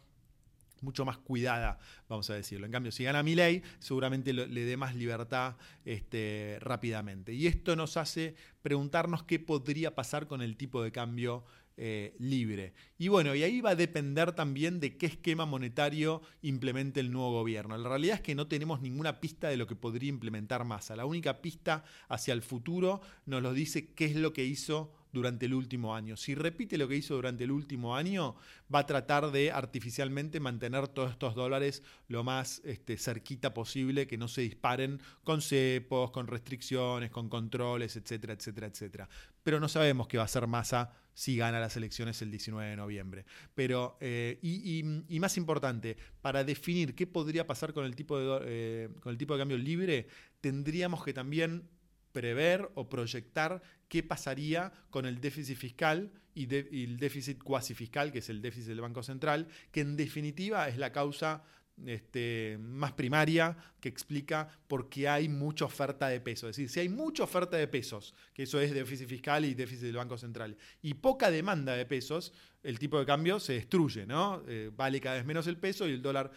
mucho 0.83 1.05
más 1.05 1.19
cuidada, 1.19 1.79
vamos 2.09 2.29
a 2.31 2.35
decirlo. 2.35 2.67
En 2.67 2.73
cambio, 2.73 2.93
si 2.93 3.05
gana 3.05 3.23
ley, 3.23 3.63
seguramente 3.79 4.33
le 4.33 4.65
dé 4.65 4.77
más 4.77 4.95
libertad 4.95 5.57
este, 5.85 6.59
rápidamente. 6.61 7.33
Y 7.33 7.47
esto 7.47 7.77
nos 7.77 7.97
hace 7.97 8.35
preguntarnos 8.63 9.23
qué 9.23 9.39
podría 9.39 9.95
pasar 9.95 10.27
con 10.27 10.43
el 10.43 10.57
tipo 10.57 10.83
de 10.83 10.93
cambio 10.93 11.45
eh, 11.83 12.15
libre. 12.19 12.75
Y 12.99 13.09
bueno, 13.09 13.35
y 13.35 13.43
ahí 13.43 13.63
va 13.63 13.71
a 13.71 13.75
depender 13.75 14.33
también 14.33 14.81
de 14.81 14.99
qué 14.99 15.07
esquema 15.07 15.47
monetario 15.47 16.21
implemente 16.43 17.01
el 17.01 17.11
nuevo 17.11 17.33
gobierno. 17.33 17.79
La 17.79 17.89
realidad 17.89 18.17
es 18.17 18.21
que 18.21 18.35
no 18.35 18.49
tenemos 18.49 18.83
ninguna 18.83 19.19
pista 19.19 19.49
de 19.49 19.57
lo 19.57 19.67
que 19.67 19.77
podría 19.77 20.11
implementar 20.11 20.65
Massa. 20.67 20.95
La 20.95 21.07
única 21.07 21.41
pista 21.41 21.85
hacia 22.09 22.35
el 22.35 22.43
futuro 22.43 23.01
nos 23.25 23.43
lo 23.43 23.55
dice 23.55 23.95
qué 23.95 24.05
es 24.05 24.17
lo 24.17 24.35
que 24.35 24.45
hizo 24.45 24.93
durante 25.13 25.47
el 25.47 25.55
último 25.55 25.95
año. 25.95 26.17
Si 26.17 26.35
repite 26.35 26.79
lo 26.79 26.89
que 26.89 26.97
hizo 26.97 27.15
durante 27.15 27.45
el 27.45 27.51
último 27.51 27.97
año, 27.97 28.37
va 28.73 28.81
a 28.81 28.87
tratar 28.87 29.31
de 29.31 29.51
artificialmente 29.51 30.41
mantener 30.41 30.89
todos 30.89 31.13
estos 31.13 31.35
dólares 31.35 31.83
lo 32.09 32.25
más 32.25 32.61
este, 32.65 32.97
cerquita 32.97 33.55
posible, 33.55 34.07
que 34.07 34.19
no 34.19 34.29
se 34.29 34.43
disparen 34.43 35.01
con 35.25 35.43
cepos, 35.43 36.11
con 36.11 36.27
restricciones, 36.27 37.11
con 37.11 37.29
controles, 37.29 37.97
etcétera, 37.97 38.35
etcétera, 38.35 38.67
etcétera. 38.69 39.09
Pero 39.43 39.61
no 39.61 39.69
sabemos 39.69 40.09
qué 40.09 40.17
va 40.17 40.25
a 40.25 40.27
hacer 40.27 40.47
Massa 40.47 40.93
si 41.15 41.37
gana 41.37 41.61
las 41.61 41.77
elecciones 41.77 42.23
el 42.23 42.31
19 42.31 42.71
de 42.71 42.77
noviembre. 42.77 43.27
Pero, 43.55 43.99
eh, 44.01 44.39
y, 44.43 45.19
más 45.19 45.37
importante, 45.37 45.97
para 46.23 46.45
definir 46.45 46.95
qué 46.95 47.07
podría 47.07 47.47
pasar 47.47 47.73
con 47.73 47.85
el 47.85 47.95
tipo 47.95 48.19
de, 48.19 48.41
eh, 48.45 48.89
con 49.01 49.13
el 49.13 49.19
tipo 49.19 49.35
de 49.35 49.41
cambio 49.41 49.59
libre, 49.59 50.07
tendríamos 50.41 51.05
que 51.05 51.13
también 51.13 51.69
prever 52.13 52.71
o 52.75 52.89
proyectar 52.89 53.63
qué 53.89 54.03
pasaría 54.03 54.73
con 54.91 55.07
el 55.07 55.21
déficit 55.21 55.57
fiscal 55.57 56.13
y, 56.35 56.55
el 56.55 56.97
déficit 56.99 57.43
cuasi 57.43 57.75
fiscal, 57.75 58.13
que 58.13 58.19
es 58.21 58.29
el 58.29 58.41
déficit 58.41 58.69
del 58.69 58.81
Banco 58.81 59.03
Central, 59.03 59.49
que 59.71 59.81
en 59.81 59.97
definitiva 59.97 60.69
es 60.69 60.79
la 60.79 60.93
causa 60.93 61.43
este, 61.87 62.59
más 62.61 62.93
primaria 62.93 63.57
que 63.81 63.89
explica 63.89 64.49
por 64.69 64.89
qué 64.89 65.09
hay 65.09 65.29
mucha 65.29 65.65
oferta 65.65 66.09
de 66.09 66.21
pesos. 66.21 66.51
Es 66.51 66.57
decir, 66.57 66.69
si 66.69 66.81
hay 66.81 66.89
mucha 66.89 67.25
oferta 67.25 67.57
de 67.57 67.67
pesos, 67.69 68.15
que 68.35 68.43
eso 68.43 68.61
es 68.61 68.73
déficit 68.73 69.09
fiscal 69.09 69.45
y 69.45 69.55
déficit 69.55 69.85
del 69.85 69.97
Banco 69.97 70.19
Central, 70.19 70.57
y 70.83 70.95
poca 70.95 71.31
demanda 71.31 71.75
de 71.75 71.87
pesos, 71.87 72.33
el 72.63 72.79
tipo 72.79 72.99
de 72.99 73.07
cambio 73.07 73.41
se 73.41 73.55
destruye, 73.55 74.07
¿no? 74.07 74.43
Eh, 74.47 74.71
vale 74.77 75.01
cada 75.01 75.17
vez 75.17 75.25
menos 75.25 75.47
el 75.47 75.57
peso 75.57 75.89
y 75.89 75.93
el 75.93 76.03
dólar 76.03 76.31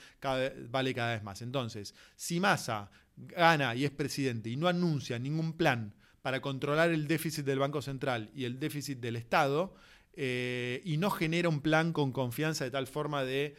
vale 0.69 0.93
cada 0.93 1.13
vez 1.13 1.23
más. 1.23 1.41
Entonces, 1.41 1.93
si 2.15 2.39
Massa 2.39 2.89
gana 3.15 3.75
y 3.75 3.85
es 3.85 3.91
presidente 3.91 4.49
y 4.49 4.57
no 4.57 4.67
anuncia 4.67 5.19
ningún 5.19 5.53
plan 5.53 5.93
para 6.21 6.41
controlar 6.41 6.89
el 6.91 7.07
déficit 7.07 7.45
del 7.45 7.59
Banco 7.59 7.81
Central 7.81 8.31
y 8.33 8.45
el 8.45 8.59
déficit 8.59 8.99
del 8.99 9.17
Estado, 9.17 9.75
eh, 10.15 10.81
y 10.85 10.97
no 10.97 11.09
genera 11.09 11.49
un 11.49 11.61
plan 11.61 11.91
con 11.91 12.11
confianza 12.11 12.63
de 12.63 12.71
tal 12.71 12.87
forma 12.87 13.23
de 13.23 13.55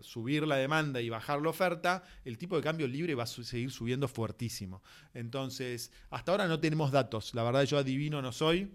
subir 0.00 0.46
la 0.46 0.56
demanda 0.56 1.00
y 1.00 1.10
bajar 1.10 1.42
la 1.42 1.50
oferta, 1.50 2.02
el 2.24 2.38
tipo 2.38 2.56
de 2.56 2.62
cambio 2.62 2.88
libre 2.88 3.14
va 3.14 3.24
a 3.24 3.26
seguir 3.26 3.70
subiendo 3.70 4.08
fuertísimo. 4.08 4.82
Entonces, 5.14 5.92
hasta 6.10 6.32
ahora 6.32 6.48
no 6.48 6.58
tenemos 6.60 6.90
datos. 6.90 7.34
La 7.34 7.42
verdad 7.42 7.64
yo 7.64 7.78
adivino 7.78 8.22
no 8.22 8.32
soy. 8.32 8.72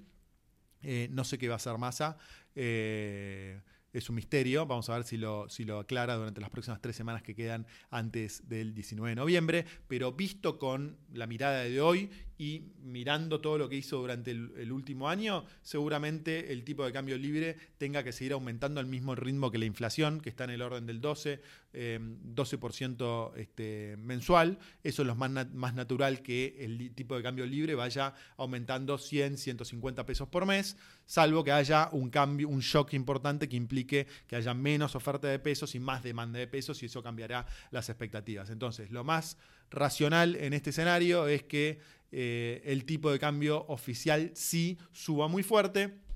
Eh, 0.83 1.09
no 1.11 1.23
sé 1.23 1.37
qué 1.39 1.49
va 1.49 1.55
a 1.55 1.59
ser 1.59 1.77
masa. 1.77 2.17
Eh, 2.55 3.59
es 3.97 4.09
un 4.09 4.15
misterio. 4.15 4.65
Vamos 4.65 4.89
a 4.89 4.95
ver 4.95 5.03
si 5.03 5.17
lo, 5.17 5.49
si 5.49 5.65
lo 5.65 5.79
aclara 5.79 6.15
durante 6.15 6.41
las 6.41 6.49
próximas 6.49 6.81
tres 6.81 6.95
semanas 6.95 7.23
que 7.23 7.35
quedan 7.35 7.65
antes 7.89 8.47
del 8.47 8.73
19 8.73 9.09
de 9.09 9.15
noviembre. 9.15 9.65
Pero 9.87 10.11
visto 10.11 10.59
con 10.59 10.97
la 11.13 11.27
mirada 11.27 11.63
de 11.63 11.81
hoy 11.81 12.09
y 12.37 12.63
mirando 12.83 13.41
todo 13.41 13.57
lo 13.57 13.67
que 13.67 13.75
hizo 13.75 13.97
durante 13.97 14.31
el, 14.31 14.71
último 14.71 15.09
año, 15.09 15.45
seguramente 15.63 16.53
el 16.53 16.63
tipo 16.63 16.85
de 16.85 16.91
cambio 16.91 17.17
libre 17.17 17.57
tenga 17.77 18.03
que 18.03 18.11
seguir 18.11 18.33
aumentando 18.33 18.79
al 18.79 18.85
mismo 18.85 19.15
ritmo 19.15 19.49
que 19.49 19.57
la 19.57 19.65
inflación, 19.65 20.21
que 20.21 20.29
está 20.29 20.43
en 20.43 20.51
el 20.51 20.61
orden 20.61 20.85
del 20.85 21.01
12, 21.01 21.41
12% 21.73 23.31
eh, 23.35 23.41
este, 23.41 23.97
mensual. 23.97 24.59
Eso 24.83 25.01
es 25.01 25.07
lo 25.07 25.15
más, 25.15 25.51
más 25.53 25.73
natural 25.73 26.21
que 26.21 26.57
el 26.59 26.93
tipo 26.93 27.15
de 27.15 27.23
cambio 27.23 27.45
libre 27.45 27.73
vaya 27.73 28.13
aumentando 28.37 28.97
100, 28.97 29.37
150 29.37 30.05
pesos 30.05 30.27
por 30.27 30.45
mes, 30.45 30.77
salvo 31.05 31.43
que 31.43 31.51
haya 31.51 31.89
un 31.91 32.09
cambio, 32.09 32.49
un 32.49 32.59
shock 32.59 32.93
importante 32.93 33.49
que 33.49 33.55
implique 33.55 34.07
que 34.27 34.35
haya 34.35 34.53
menos 34.53 34.95
oferta 34.95 35.27
de 35.27 35.39
pesos 35.39 35.73
y 35.73 35.79
más 35.79 36.03
demanda 36.03 36.37
de 36.37 36.47
pesos 36.47 36.83
y 36.83 36.85
eso 36.85 37.01
cambiará 37.01 37.47
las 37.71 37.89
expectativas. 37.89 38.49
Entonces, 38.49 38.91
lo 38.91 39.03
más 39.03 39.37
racional 39.69 40.35
en 40.35 40.53
este 40.53 40.69
escenario 40.69 41.27
es 41.27 41.43
que 41.43 41.79
eh, 42.11 42.61
el 42.65 42.85
tipo 42.85 43.11
de 43.11 43.19
cambio 43.19 43.65
oficial 43.67 44.31
sí 44.33 44.77
suba 44.91 45.27
muy 45.27 45.43
fuerte 45.43 46.07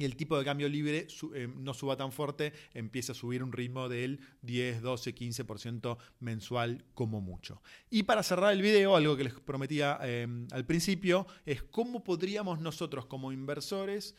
y 0.00 0.04
el 0.04 0.16
tipo 0.16 0.38
de 0.38 0.46
cambio 0.46 0.66
libre 0.66 1.06
eh, 1.34 1.46
no 1.58 1.74
suba 1.74 1.94
tan 1.94 2.10
fuerte, 2.10 2.54
empieza 2.72 3.12
a 3.12 3.14
subir 3.14 3.42
un 3.42 3.52
ritmo 3.52 3.88
del 3.88 4.20
10, 4.40 4.80
12, 4.80 5.14
15% 5.14 5.98
mensual 6.20 6.84
como 6.94 7.20
mucho. 7.20 7.60
Y 7.90 8.04
para 8.04 8.22
cerrar 8.22 8.54
el 8.54 8.62
video, 8.62 8.96
algo 8.96 9.14
que 9.14 9.24
les 9.24 9.34
prometía 9.34 9.98
eh, 10.02 10.26
al 10.52 10.64
principio, 10.64 11.26
es 11.44 11.62
cómo 11.62 12.02
podríamos 12.02 12.60
nosotros 12.60 13.04
como 13.04 13.30
inversores 13.30 14.14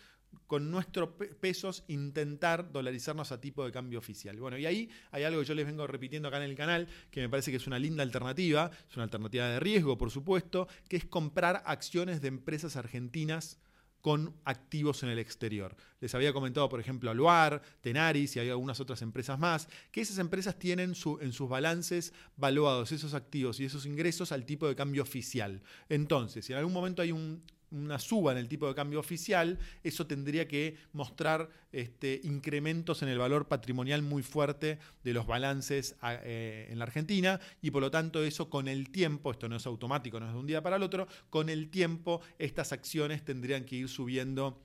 con 0.47 0.69
nuestros 0.69 1.09
pesos 1.39 1.83
intentar 1.87 2.71
dolarizarnos 2.71 3.31
a 3.31 3.39
tipo 3.39 3.65
de 3.65 3.71
cambio 3.71 3.99
oficial. 3.99 4.37
Bueno, 4.37 4.57
y 4.57 4.65
ahí 4.65 4.89
hay 5.11 5.23
algo 5.23 5.41
que 5.41 5.47
yo 5.47 5.55
les 5.55 5.65
vengo 5.65 5.87
repitiendo 5.87 6.27
acá 6.27 6.37
en 6.37 6.43
el 6.43 6.55
canal, 6.55 6.87
que 7.09 7.21
me 7.21 7.29
parece 7.29 7.51
que 7.51 7.57
es 7.57 7.67
una 7.67 7.79
linda 7.79 8.03
alternativa, 8.03 8.69
es 8.89 8.95
una 8.95 9.03
alternativa 9.03 9.47
de 9.47 9.59
riesgo, 9.59 9.97
por 9.97 10.11
supuesto, 10.11 10.67
que 10.89 10.97
es 10.97 11.05
comprar 11.05 11.63
acciones 11.65 12.21
de 12.21 12.27
empresas 12.27 12.75
argentinas 12.75 13.59
con 14.01 14.35
activos 14.45 15.03
en 15.03 15.09
el 15.09 15.19
exterior. 15.19 15.75
Les 15.99 16.13
había 16.15 16.33
comentado, 16.33 16.67
por 16.67 16.79
ejemplo, 16.79 17.11
Aluar, 17.11 17.61
Tenaris 17.81 18.35
y 18.35 18.39
hay 18.39 18.49
algunas 18.49 18.79
otras 18.79 19.01
empresas 19.03 19.39
más, 19.39 19.69
que 19.91 20.01
esas 20.01 20.17
empresas 20.17 20.57
tienen 20.57 20.93
en 21.21 21.31
sus 21.33 21.49
balances 21.49 22.13
valuados 22.35 22.91
esos 22.91 23.13
activos 23.13 23.59
y 23.59 23.65
esos 23.65 23.85
ingresos 23.85 24.31
al 24.31 24.45
tipo 24.45 24.67
de 24.67 24.75
cambio 24.75 25.03
oficial. 25.03 25.61
Entonces, 25.87 26.45
si 26.45 26.53
en 26.53 26.59
algún 26.59 26.73
momento 26.73 27.01
hay 27.01 27.11
un, 27.11 27.43
una 27.71 27.99
suba 27.99 28.31
en 28.31 28.37
el 28.37 28.47
tipo 28.47 28.67
de 28.67 28.75
cambio 28.75 28.99
oficial, 28.99 29.57
eso 29.83 30.05
tendría 30.05 30.47
que 30.47 30.77
mostrar 30.93 31.49
este, 31.71 32.19
incrementos 32.23 33.01
en 33.01 33.09
el 33.09 33.17
valor 33.17 33.47
patrimonial 33.47 34.01
muy 34.01 34.23
fuerte 34.23 34.79
de 35.03 35.13
los 35.13 35.25
balances 35.25 35.95
eh, 36.03 36.67
en 36.69 36.79
la 36.79 36.85
Argentina 36.85 37.39
y 37.61 37.71
por 37.71 37.81
lo 37.81 37.91
tanto 37.91 38.23
eso 38.23 38.49
con 38.49 38.67
el 38.67 38.89
tiempo, 38.91 39.31
esto 39.31 39.47
no 39.47 39.55
es 39.55 39.65
automático, 39.65 40.19
no 40.19 40.27
es 40.27 40.33
de 40.33 40.39
un 40.39 40.47
día 40.47 40.61
para 40.61 40.75
el 40.75 40.83
otro, 40.83 41.07
con 41.29 41.49
el 41.49 41.69
tiempo 41.69 42.21
estas 42.37 42.71
acciones 42.73 43.23
tendrían 43.23 43.65
que 43.65 43.77
ir 43.77 43.89
subiendo 43.89 44.61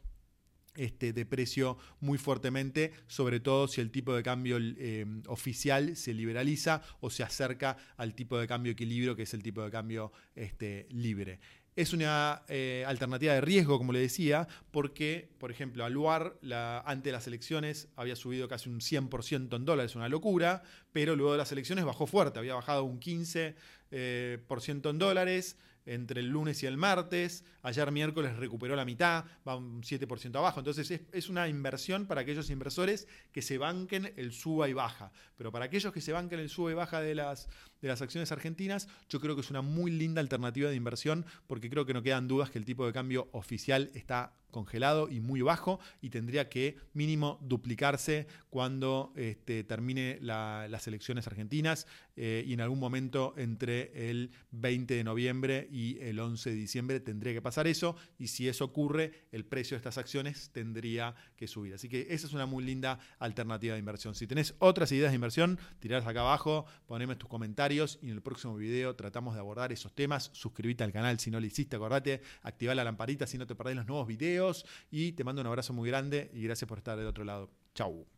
este, 0.77 1.13
de 1.13 1.25
precio 1.25 1.79
muy 2.01 2.19
fuertemente, 2.19 2.93
sobre 3.07 3.41
todo 3.41 3.67
si 3.67 3.81
el 3.81 3.91
tipo 3.91 4.15
de 4.15 4.23
cambio 4.23 4.59
eh, 4.61 5.07
oficial 5.27 5.97
se 5.97 6.13
liberaliza 6.13 6.83
o 7.01 7.09
se 7.09 7.23
acerca 7.23 7.77
al 7.97 8.15
tipo 8.15 8.39
de 8.39 8.47
cambio 8.47 8.73
equilibrio, 8.73 9.17
que 9.17 9.23
es 9.23 9.33
el 9.33 9.43
tipo 9.43 9.63
de 9.63 9.71
cambio 9.71 10.13
este, 10.35 10.87
libre. 10.91 11.41
Es 11.77 11.93
una 11.93 12.43
eh, 12.49 12.85
alternativa 12.87 13.35
de 13.35 13.43
riesgo, 13.43 13.77
como 13.77 13.93
le 13.93 13.99
decía, 14.01 14.49
porque, 14.71 15.29
por 15.39 15.51
ejemplo, 15.51 15.85
Aluar 15.85 16.39
la, 16.41 16.81
ante 16.81 17.13
las 17.13 17.27
elecciones 17.27 17.89
había 17.97 18.17
subido 18.17 18.49
casi 18.49 18.71
un 18.71 18.81
100% 18.81 19.55
en 19.55 19.65
dólares, 19.67 19.95
una 19.95 20.09
locura, 20.09 20.63
pero 20.93 21.15
luego 21.15 21.33
de 21.33 21.39
las 21.39 21.53
elecciones 21.53 21.85
bajó 21.85 22.07
fuerte, 22.07 22.39
había 22.39 22.55
bajado 22.55 22.85
un 22.85 22.99
15% 22.99 23.55
eh, 23.91 24.39
en 24.51 24.99
dólares, 24.99 25.59
entre 25.87 26.21
el 26.21 26.29
lunes 26.29 26.63
y 26.63 26.67
el 26.67 26.77
martes. 26.77 27.45
Ayer 27.63 27.91
miércoles 27.91 28.37
recuperó 28.37 28.77
la 28.77 28.85
mitad, 28.85 29.25
va 29.47 29.57
un 29.57 29.83
7% 29.83 30.37
abajo. 30.37 30.61
Entonces 30.61 31.01
es, 31.13 31.29
una 31.29 31.49
inversión 31.49 32.07
para 32.07 32.21
aquellos 32.21 32.51
inversores 32.51 33.07
que 33.33 33.41
se 33.41 33.59
banquen 33.59 34.13
el 34.17 34.33
suba 34.33 34.69
y 34.69 34.73
baja. 34.73 35.13
Pero 35.37 35.51
para 35.53 35.67
aquellos 35.67 35.93
que 35.93 36.01
se 36.01 36.13
banquen 36.13 36.41
el 36.41 36.49
suba 36.49 36.73
y 36.73 36.75
baja 36.75 37.01
de 37.01 37.15
las, 37.15 37.49
de 37.81 37.89
las 37.89 38.03
acciones 38.03 38.33
argentinas, 38.33 38.89
yo 39.09 39.21
creo 39.21 39.35
que 39.35 39.43
es 39.43 39.51
una 39.51 39.63
muy 39.63 39.91
linda 39.91 40.21
alternativa 40.21 40.71
de 40.71 40.77
inversión 40.77 41.25
porque 41.47 41.71
creo 41.71 41.87
que 41.87 41.95
no 41.95 42.03
quedan 42.03 42.29
dudas 42.29 42.51
que 42.51 42.59
el 42.59 42.65
tipo 42.65 42.87
de 42.87 42.93
cambio 42.93 43.29
oficial 43.33 43.91
está 43.95 44.33
congelado 44.57 45.11
y 45.11 45.21
muy 45.21 45.43
bajo 45.43 45.81
y 46.01 46.09
tendría 46.09 46.49
que 46.49 46.77
mínimo 46.95 47.39
duplicarse 47.43 48.27
cuando 48.49 49.13
este, 49.15 49.65
termine 49.65 50.19
las 50.23 50.87
elecciones 50.87 51.27
argentinas 51.27 51.87
eh, 52.17 52.43
y 52.47 52.55
en 52.55 52.63
algún 52.63 52.79
momento 52.79 53.35
entre 53.37 54.09
el 54.09 54.31
20 54.53 54.95
de 54.95 55.05
noviembre 55.05 55.69
y 55.71 55.99
el 56.01 56.19
11 56.19 56.49
de 56.49 56.57
diciembre 56.57 57.01
tendría 57.01 57.35
que 57.35 57.43
pasar 57.43 57.67
eso 57.67 57.97
y 58.19 58.29
si 58.29 58.49
eso 58.49 58.65
ocurre 58.65 59.27
el 59.31 59.45
precio 59.45 59.75
de 59.75 59.81
estas 59.81 59.99
acciones 59.99 60.49
tendría 60.55 61.15
que 61.37 61.47
subir. 61.47 61.75
Así 61.75 61.91
que 61.91 62.07
esa 62.09 62.27
es 62.27 62.33
una 62.33 62.47
muy 62.47 62.65
linda 62.65 62.99
alternativa 63.19 63.75
de 63.75 63.81
inversión. 63.81 64.15
Si 64.15 64.27
tenés 64.27 64.55
otras 64.59 64.91
ideas 64.93 65.11
de 65.11 65.17
inversión, 65.17 65.59
tirarlas 65.81 66.09
acá 66.09 66.21
abajo, 66.21 66.65
poneme 66.87 67.17
tus 67.17 67.29
comentarios 67.29 67.66
y 67.73 67.79
en 67.79 68.13
el 68.13 68.23
próximo 68.23 68.57
video 68.57 68.95
tratamos 68.95 69.35
de 69.35 69.41
abordar 69.41 69.73
esos 69.73 69.93
temas. 69.95 70.31
Suscríbete 70.33 70.85
al 70.85 70.93
canal 70.93 71.19
si 71.19 71.31
no 71.31 71.41
lo 71.41 71.47
hiciste, 71.47 71.77
acordate, 71.77 72.23
activar 72.43 72.77
la 72.77 72.85
lamparita 72.85 73.27
si 73.27 73.39
no 73.39 73.47
te 73.47 73.55
perdés 73.55 73.77
los 73.77 73.87
nuevos 73.87 74.07
videos 74.07 74.65
y 74.91 75.13
te 75.13 75.25
mando 75.25 75.41
un 75.41 75.49
abrazo 75.49 75.73
muy 75.73 75.89
grande 75.89 76.31
y 76.33 76.43
gracias 76.43 76.69
por 76.69 76.79
estar 76.79 76.97
del 76.97 77.07
otro 77.07 77.25
lado. 77.25 77.51
Chau. 77.75 78.16